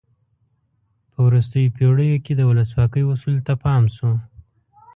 [1.11, 4.11] په وروستیو پیړیو کې د ولسواکۍ اصولو ته پام شو.